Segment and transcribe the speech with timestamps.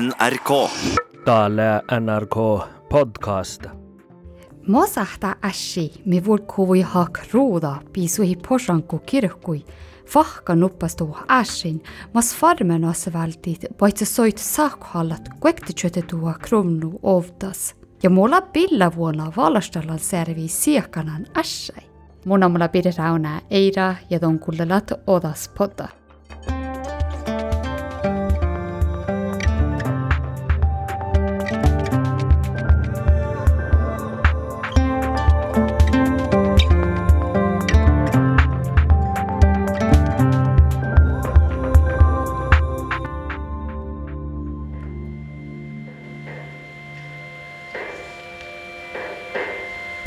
[0.00, 0.70] NRK.
[1.24, 3.64] Täällä NRK podcast.
[4.68, 9.64] Mosahta ässi me vulkuvui hak ruuda piisuhi posanku kirkkui.
[10.14, 11.82] Vahka nuppastu ässin,
[12.14, 17.76] mas farmen asvaltit, paitsi soit saakhallat kuektityötetua krumnu ovtas.
[18.02, 21.82] Ja mulla pilla vuonna valastalan servi siekanan ässai.
[22.24, 25.99] Mun mulla pidetään eira ja ton kullelat odas potta.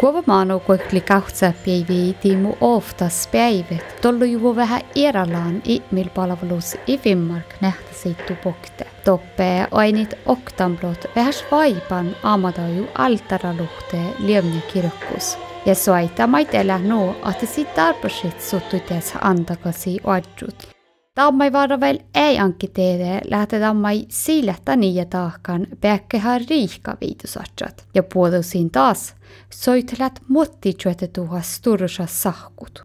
[0.04, 8.88] Kuopamaanukõhkli kahtsa päivi tiimu oftas päivät tollu juvu vähän eralaan ihmilpalvelus Ifinmark nähtäseittu pokte.
[9.06, 17.76] Toppe ainit oktamblot vähäs vaipan aamataju altaraluhte liemne kirkkus ja soita maitele no, ahti siit
[17.76, 20.73] tarpeeksi suttutes antakasi oadjut.
[21.16, 29.16] Tammaivaaravel ei ankki teede lähte tammai siilehtä niitä tahkan peäkkehän riihkaviitusatsat ja puolusin taas
[29.50, 30.78] soittelet mutti
[31.14, 32.84] tuohas tursa sahkut.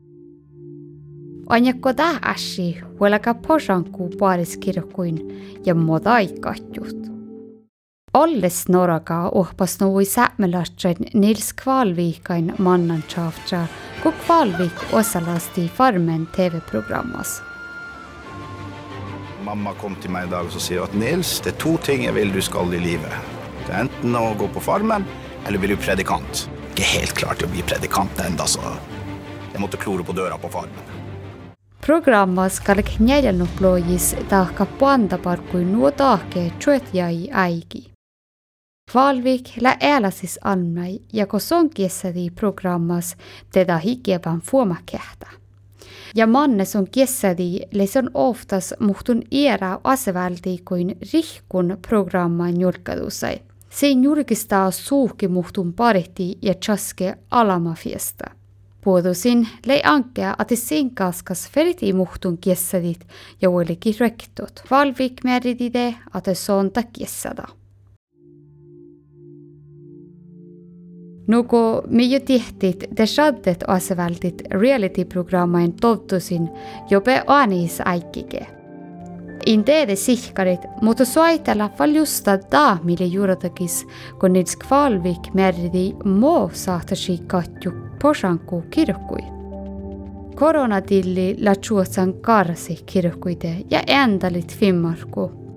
[1.48, 5.18] Anjakko tähäsi huolaka posankuu paariskirjokuin
[5.66, 6.96] ja modaikatjut.
[8.14, 13.66] Alles noraga uhpas nuui sämmelatsen Nils Kvalvikain mannantsaftra,
[14.02, 17.47] kun Kvalvik osalasti Farmen TV-programmas.
[19.48, 22.12] Mamma kom til meg i dag og sier at Nils, det er to ting jeg
[22.12, 23.14] vil du skal i livet.
[23.62, 25.06] Det er enten å gå på Farmen,
[25.48, 26.42] eller bli predikant.
[26.74, 28.60] Ikke helt klar til å bli predikant enda, så
[29.55, 30.92] jeg måtte klore på døra på Farmen.
[31.80, 37.86] Programma skal knädelnuplois taakka puantaparkui nuo taake tjuetjai äiki.
[38.92, 43.16] Kvalvik lä eläsis annai ja kun sonkiessadi programmas
[43.52, 45.39] teda hikiepan fuomakehtä.
[46.14, 53.40] Ja manne sun kessadi leison oftas muhtun era asevälti kuin rihkun programman julkadusai.
[53.70, 58.24] Sein julkistaa suuhki muhtun parihti ja chaske alamafiesta.
[58.80, 63.06] Puodusin lei ankea, että sin kaskas feriti muhtun kessadit
[63.42, 64.62] ja olikin rektut.
[64.70, 67.58] Valvik meridide, että sonta kessada.
[71.28, 76.48] Nuko me jo tihtit te shaddet asevältit reality-programmain tottusin
[76.90, 78.46] jope anis äikkike.
[79.46, 83.86] In teede sihkarit, mutta soitella valjusta da mille juuratakis,
[84.20, 87.72] kun Nils Kvalvik merdi mo sahtasi katju
[88.02, 89.24] posanku kirkkui.
[90.34, 91.52] Koronatilli la
[92.20, 95.48] karsi kirkkuite ja endalit fimmarku.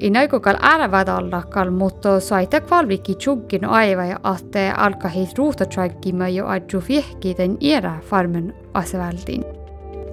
[0.00, 7.56] Inaigogal äärevadallakal, mutta saita kvalviki tjunkin aiva ja ahte alkaa heit ruuhtotrankkimaan jo adju vihkiten
[7.60, 9.63] iera farmen asevältin.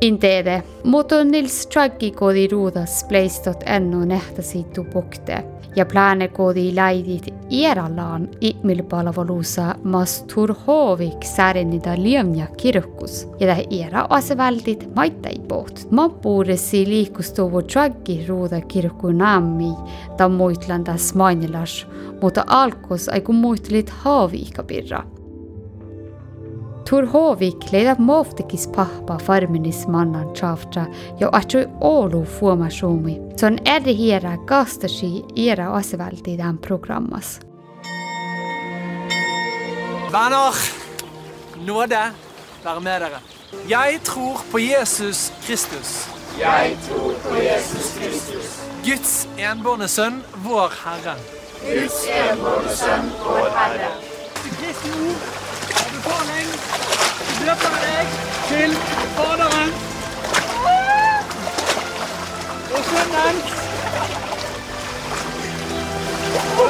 [0.01, 5.44] Indeede, Motonill Strike'i ruudas pleistot ännu nähtäisitu pukte
[5.75, 15.45] ja plaane koodi laidid ieralaan ilmilpalvelusa masturhoovik säärinida liemja kirkus ja ta iera asvaldid maitaid
[15.47, 15.88] poolt.
[15.91, 19.73] ma puurisin liikustuvu Strike'i ruuda kirku naami,
[20.18, 21.88] ta muitlandas mainilas,
[22.22, 25.20] mutta alkus aiku muitlit haaviika pirra.
[26.86, 30.86] Turhovik leder Moftekis pahpa farminis mannan tjavtra
[31.19, 33.19] jo atju olu fuomasuumi.
[33.38, 37.40] Se on eri hiera kastasi iera asvalti tämän programmas.
[40.12, 40.53] Venner,
[41.66, 42.12] nåde
[42.64, 43.19] være med dere.
[43.69, 46.08] Jeg tror på Jesus Kristus.
[46.40, 51.16] Jeg tror på Jesus Kristus, Guds enbårne sønn, vår Herre.
[51.62, 53.92] Guds enbårne sønn, vår Herre.
[54.62, 55.41] Kristi ord
[56.11, 56.49] Varning!
[57.45, 58.07] Löp på väg
[58.49, 58.77] till
[59.17, 59.69] badaren.
[62.73, 63.35] Och sömnen.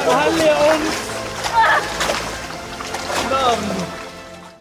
[0.06, 1.12] Halvåns
[3.30, 3.92] Damn.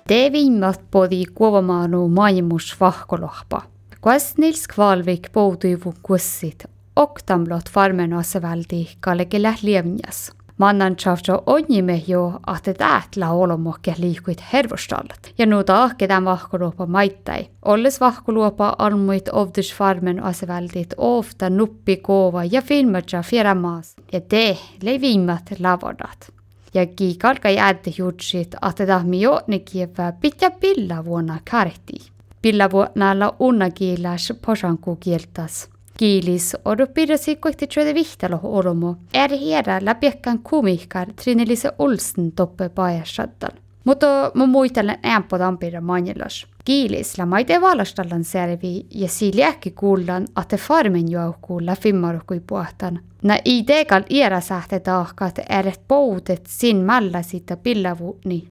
[0.07, 3.61] Tevimmät podi kuovamaanu maimus vahkolohpa.
[4.01, 6.65] Kas nils kvalvik poutuivu kussit,
[6.95, 10.31] oktamlot farmenassa välti kallekin lählievnjas.
[10.61, 15.33] mannantsafta onnimme jo, että täällä olomokke liikuit hervostallat.
[15.37, 17.47] Ja nuuta ahkedan vahkoluopa maittai.
[17.65, 23.95] Olles vahkoluopa almuit ovdysfarmen asevältit ofta nuppikoova ja filmatsa fjeramaas.
[24.13, 26.31] Ja te levimmat lavodat.
[26.73, 31.93] Ja kiikalka jäätte jutsit, että tahmi jootnikievää pitää pilla vuonna karhti.
[32.41, 35.69] Pilla vuonna olla unnakiilas posankukieltas.
[35.97, 38.95] Kiilis odoppidosi kohti työtä vihtalo oromo.
[39.13, 43.49] Er hiera läpiekään komikar Trinelise Olsen toppe paajasattal.
[43.83, 46.47] Mutta mä muistelen ämpö tampira manjelas.
[46.65, 52.99] Kiilis la maite valastallan servi ja siili äkki kuullan, että farmen joukuulla fimmarukui puhtan.
[53.23, 58.47] Na i tegal iera sähte tahkat eret poutet sin mällä siitä pillavuutni.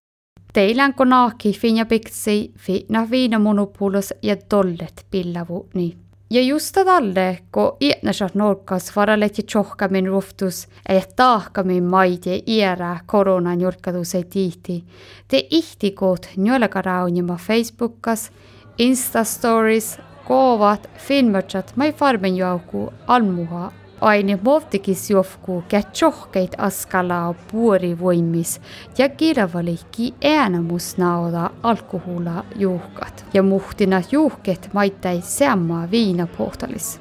[0.53, 5.97] Teilän ko naakki finja piksi fi na viina monopolos ja tollet pillavuutni
[6.31, 7.39] ja just tadalle,
[7.81, 14.85] etnesat nurkas varaleti tšohkamin ruhtus, et tahkamin maid ja iera korona nurkaduse tihti.
[15.29, 18.31] Te ihti kood njolega raunima Facebookas,
[18.79, 27.35] Insta stories, koovad, filmõtsad, ma ei farmin jauku, almuha aine Baltikis johku kä tjohkeid askala
[27.53, 28.61] puorivoimis
[28.99, 37.01] ja kirjavalihki äänemus naoda alkohola juhkat ja muhtina juhket maitai sama viinapohtalis.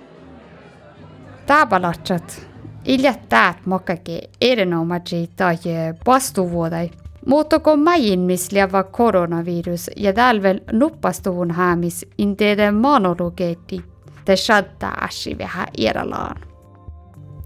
[1.45, 2.47] Taabalatsat,
[2.87, 5.57] hiljattain makagi erinomaisi tai
[6.07, 6.91] vastuvuodai
[7.25, 13.81] Muuttuko mäjinmis liava koronavirus ja talvel nuppastuvun häämis inteiden maanologeetti
[14.25, 16.48] te shadda assi vähän eralaan.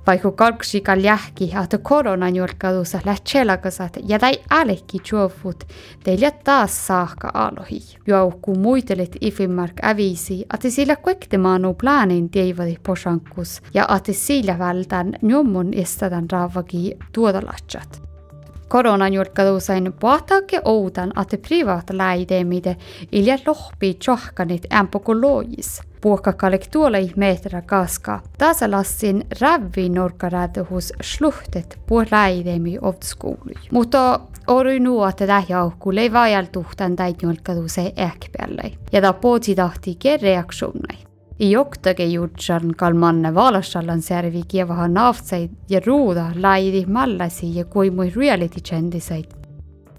[0.08, 5.64] Vaikukkalksi kaljahki ahto koronan julkadusas läht chelakasat ja tai alehki juovut
[6.04, 7.80] teillä taas saakka alohi.
[8.08, 15.74] Jouhku muitelit ifimark ävisi, ati sillä kuektemaanu plaanin teivadi posankus ja ati sillä vältän njommon
[15.74, 18.04] istadan raavaki tuodalatsat
[18.68, 22.78] koronan julkadusain puhtaakke outan, että privaatläideemide
[23.12, 28.20] ilja lohpii tjohkanit ämpokologis puhkakalektuolei meetra kaska.
[28.38, 33.54] Tasalassin ravinurkarätö hus sluhtet puhlaidemi otskuului.
[33.72, 38.72] Mutta ori nuote tähjauhku lei vajal tuhtan täitnulkaduse ehk peale.
[38.92, 40.98] Ja ta pootsi tahti kerreaksunnai.
[41.40, 49.43] Joktake jutsan kalmanne vaalassallan servi kievahan naavtseid ja ruuda laidi mallasi ja kuimui reality trendiseid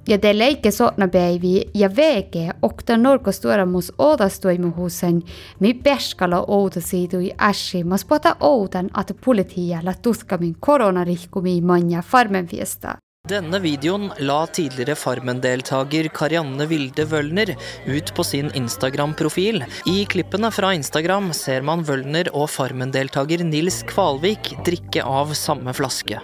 [0.08, 5.22] ja te leike sotnapäivi ja veke okta norkos tuoramus oodastoimuhusen
[5.60, 12.98] mi peskala outa siitui äsi mas pota outan at politialla tuskamin koronarihkumi manja farmenfiesta.
[13.24, 17.54] Denne videoen la tidligere Farmen-deltaker Karianne Vilde Wølner
[17.88, 19.62] ut på sin Instagram-profil.
[19.88, 26.20] I klippene fra Instagram ser man Wølner og Farmen-deltaker Nils Kvalvik drikke av samme flaske.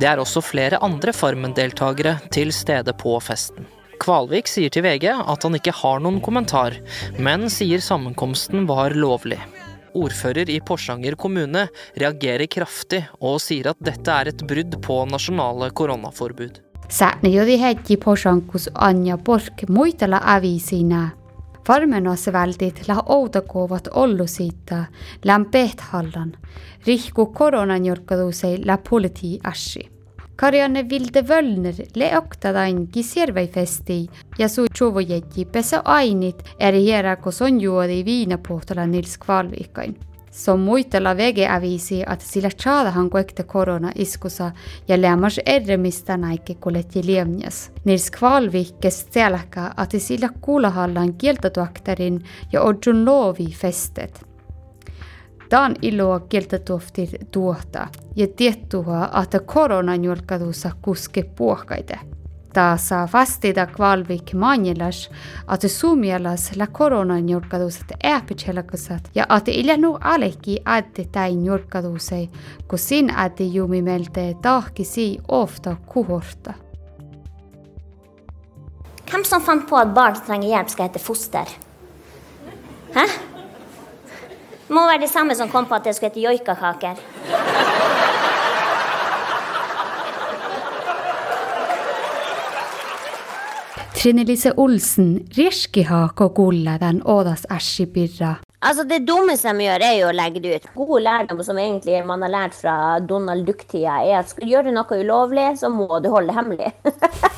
[0.00, 3.66] Det er også flere andre Farmen-deltakere til stede på festen.
[4.02, 6.76] Kvalvik sier til VG at han ikke har noen kommentar,
[7.18, 9.40] men sier sammenkomsten var lovlig.
[9.96, 15.70] Ordfører i Porsanger kommune reagerer kraftig og sier at dette er et brudd på nasjonale
[15.72, 16.60] koronaforbud.
[16.92, 21.25] Sääni jodi hetki Porsankus Anja Bork muitella ävisinä.
[21.68, 24.84] Varmenasvältit la outokuovat ollu siitä
[25.24, 26.32] län pehthallan,
[26.86, 29.90] rihku koronan jorkkadusei la politi ashi.
[30.36, 34.06] Karjanne Vilde Völner le oktadan kisirveifesti
[34.38, 39.96] ja suu tjuvujetti pesä ainit eri hierakos on juodi viinapuhtola nils kvalvikain.
[40.36, 44.50] Som muitella vege avisi, että sillä tsaadahan kuekte korona iskusa
[44.88, 47.72] ja lämmas erremistä näike kuleti liemjas.
[47.84, 54.26] Nils Kvalvik kes selkä, että sillä kuulahallan kieltatuakterin ja odjun loovi festet.
[55.50, 61.98] Dan iloa kieltätuofti tuota ja tiettua, että koronan julkadussa kuske puhkaite.
[62.56, 65.10] Ta saa vastida kvalvik manjelas,
[65.54, 72.30] että suomielas la koronan julkadusat ääpitselakasat ja että iljanu aleki äiti täin julkadusei,
[72.68, 76.54] kun sin äiti jumi melte tahkisi ofta kuhorta.
[79.10, 81.46] Hvem som fant på at barn som trenger hjelp, skal hete foster?
[82.94, 83.06] Hæ?
[84.68, 86.96] Må være det samme som kom på at det skulle hete joikakaker.
[93.96, 96.28] Trinelise Olsen, riskiha ko
[96.80, 98.36] den ådas ässipirra.
[98.60, 100.66] Altså, Det dummeste de gjør, er jo å legge det ut.
[100.74, 104.74] God lærdom som egentlig man har lært fra Donald Duck-tida, er at skal du gjøre
[104.74, 106.72] noe ulovlig, så må du holde det hemmelig.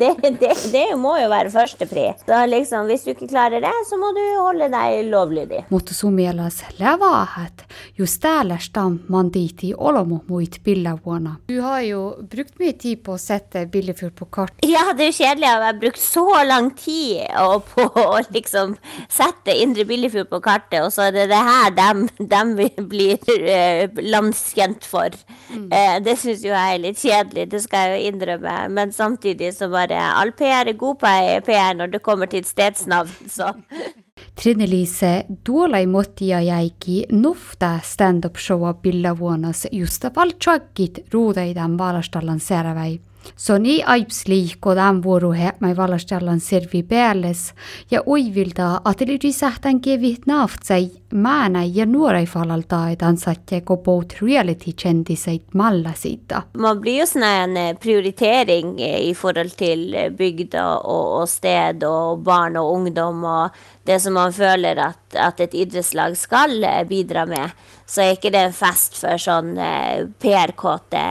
[0.00, 2.06] det, det, det, må jo være førstepri.
[2.24, 5.64] Så liksom, hvis du ikke klarer det, så må du holde deg lovlydig.
[5.70, 7.66] Mutta sumielas lävahat
[7.96, 11.36] just täällä stam manditi olomo muit pillavuonna.
[11.48, 14.54] Du har jo brukt mye tid på å sette Billefjord på kart.
[14.66, 17.28] Ja, det er jo kjedelig å ha brukt så lang tid
[17.74, 18.76] på å liksom
[19.08, 24.86] sette Indre Billefjord på kartet, og så er det det her de, blir eh, landskjent
[24.88, 25.14] for.
[25.50, 28.56] Eh, det syns jo jeg er litt kjedelig, det skal jeg jo innrømme.
[28.76, 33.10] Men samtidig så bare all PR er god PR når det kommer til et stedsnavn,
[33.28, 33.52] så
[34.36, 43.00] Trine Lise, tuolla motia jäiki nufta stand-up showa pilla vuonas justa valtsakit ruudeidan valastallan särväi.
[43.36, 47.54] Se nii aips liikko tämän vuorohe, mä valastellaan servi päälles,
[47.90, 55.92] ja uivilta ateliri sähtän kevit naftsai määnä ja nuorei falalta, että ansatte kopout reality-kändiseit malla
[55.94, 56.42] siitä.
[56.58, 61.28] Man blir jo sånn en eh, prioritering eh, i forhold til eh, bygda og, og
[61.28, 66.62] sted og barn og ungdom og det som man føler at, at et idrettslag skal
[66.64, 67.54] eh, bidra med.
[67.90, 71.02] Så er ikke det en fest for sånn eh, PR-kåte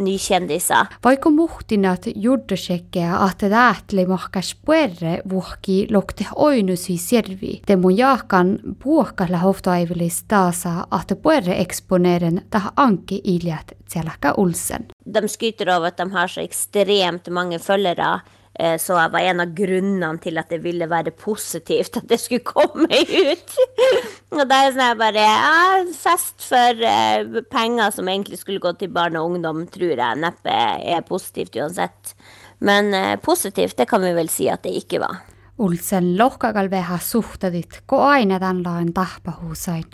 [0.00, 0.94] nykjendiser.
[1.04, 7.58] Vaikka muhtinat juddasjekke at det ätli mahkas puerre vuhki lokte oinusi servi.
[7.66, 14.88] Te mun jaakan puokkalla hoftaivilis taasa at puerre eksponeren tähän anki iljät tselaka ulsen.
[15.04, 18.20] De skryter av at de har så ekstremt mange følgere.
[18.58, 22.20] Eh, Så jeg var en av grunnene til at det ville være positivt at det
[22.20, 23.56] skulle komme ut.
[24.36, 28.62] Og da er jeg sånn her bare ja, Fest for eh, penger som egentlig skulle
[28.62, 32.16] gå til barn og ungdom, tror jeg neppe er positivt uansett.
[32.62, 35.22] Men eh, positivt, det kan vi vel si at det ikke var.
[35.62, 39.84] Ulsen lohkagal vähän suhtadit, ko aina tämän lain tahpahuusain.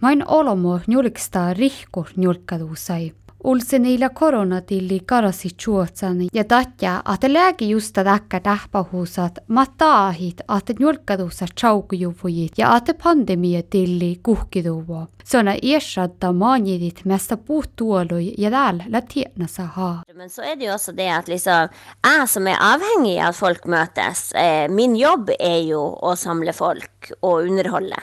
[0.00, 3.12] Main olomo njulksta rihku njulkkaduusai.
[3.48, 10.82] Ulsen niillä koronatilli karasi chuotsan ja tatja, at lääki justa täkkä tähpahuusat, mataahit, at että
[10.82, 15.06] njulkkaduusa chaukujuvujit ja at pandemia tilli kuhkiduvo.
[15.24, 20.02] Sona ersatta manjidit mesta puhtuolui ja täällä latiena saa.
[20.14, 21.68] Men så er det jo også det at liksom,
[22.04, 26.52] jeg som er avhengig av at folk møtes, eh, min jobb er jo å samle
[26.52, 27.96] folk og underholde.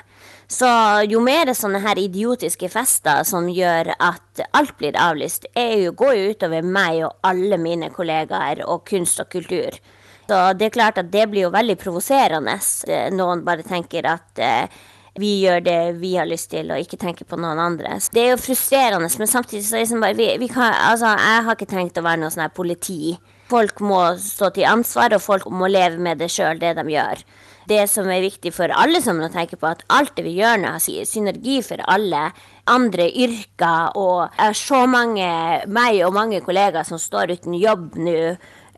[0.48, 0.70] Så
[1.10, 6.32] jo mer sånne her idiotiske fester som gjør at alt blir avlyst, jo, går jo
[6.36, 9.80] utover meg og alle mine kollegaer og kunst og kultur.
[10.26, 12.58] Så det er klart at det blir jo veldig provoserende.
[12.90, 14.78] Eh, Noen bare tenker at eh,
[15.22, 18.00] vi gjør det vi har lyst til, og ikke tenker på noen andre.
[18.12, 21.14] Det er jo frustrerende, men samtidig så er det liksom bare vi, vi kan, altså,
[21.14, 23.16] Jeg har ikke tenkt å være noe sånn her politi.
[23.50, 27.22] Folk må stå til ansvar, og folk må leve med det sjøl, det de gjør.
[27.70, 30.60] Det som er viktig for alle som å tenke på, at alt det vi gjør
[30.62, 32.28] nå, har synergi for alle
[32.70, 35.30] andre yrker, og er så mange,
[35.66, 38.20] meg og mange kollegaer som står uten jobb nå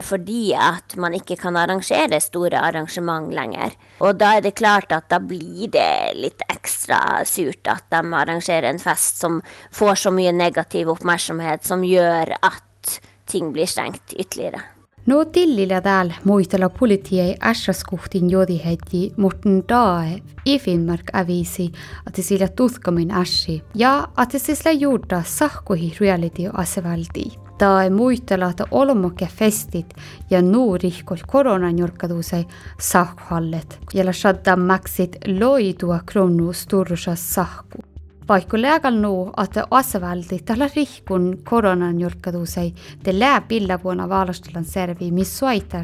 [0.06, 3.74] fordi at man ikke kan arrangere store arrangement lenger.
[4.06, 8.70] Og da er det klart at da blir det litt ekstra surt at de arrangerer
[8.70, 9.42] en fest som
[9.74, 14.77] får så mye negativ oppmerksomhet, som gjør at ting blir stengt ytterligere.
[15.08, 21.72] No tillillä täällä muistella politia ässäskuhtin jodihetti, mutta dae i Finnmark avisi,
[22.08, 27.24] että sillä tutkamin ässi, ja että sillä juurda sahkuhi reality asevalti.
[27.58, 29.94] Tai muistella, että olmokke festit
[30.30, 32.46] ja nuurihkol koronan jorkkaduusei
[32.80, 37.97] sahkuhallet, jolla shadda maksit loitua kronu sturrusas sahku.
[38.30, 45.78] Vaikkolläkarna nu att asvaltit alla rihkun koronan julkadusei, te lää pillavuonna vaalastellan servi, mis suaita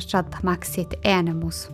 [0.44, 1.72] maksit äänemus.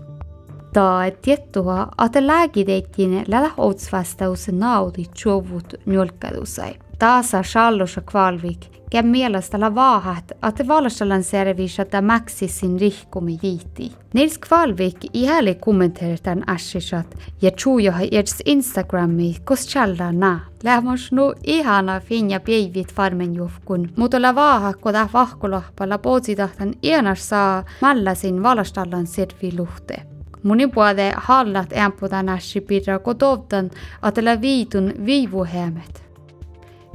[0.74, 6.80] Ta tiettua, että lääkideittiin lälä otsvastaus naudit juovut julkadusei.
[7.00, 8.60] Taasa shallosa kvalvik,
[8.91, 13.91] gemmielastalla vaahat, että valsallan serviisata maksissin rihkumi viiti.
[14.13, 19.75] Nils Kvalvik ihäli kommenteertan assisat ja tjuujoha jets Instagrami kos
[20.12, 20.39] naa.
[20.63, 27.63] Lähmos nu ihana finja päivit farmen jufkun, mutta la vaaha koda vahkulohpalla pootsidahtan ienas saa
[27.81, 29.96] mallasin valastallan serviluhte.
[30.43, 36.09] Mun puolella hallat ämputana pidra kotovtan, atella viitun viivuhämet.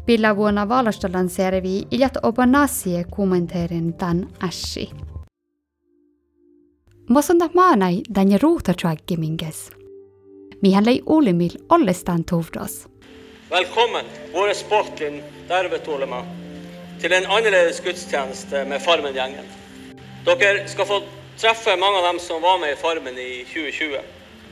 [0.07, 4.91] Pillä vuonna valastallan servi iljat opanasie kommenteerin tän ässi.
[7.11, 8.73] Mosunda maanai tän ja ruuhta
[9.17, 9.71] minges.
[10.63, 12.89] Mihän lei ulimil ollestaan tuvdos.
[13.51, 16.27] Velkommen, våre sportlin dervetolema,
[17.01, 19.45] til en annerledes gudstjeneste med Farmen-gjengen.
[20.27, 21.03] Dere skal få
[21.37, 24.01] treffe mange av dem som var med i Farmen i 2020,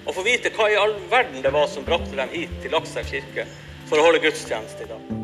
[0.07, 3.05] og få vite hva i all verden det var som brakte dem hit til Lakselv
[3.05, 3.47] kirke
[3.89, 5.22] for å holde gudstjeneste i dag.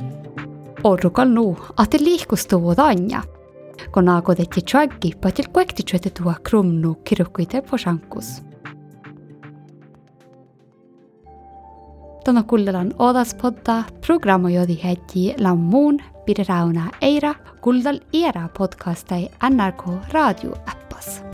[0.84, 3.22] Orruka nu att det liko stod anja.
[3.92, 8.42] Kun aako tehti tšaggi, patil kuekti tšete tuua krumnu kirukuide pošankus.
[12.24, 20.12] Tänä kullelan odas podda programma jodi heti lammuun pidä rauna eira kuldal era podcastai NRK
[20.12, 21.27] radio appas.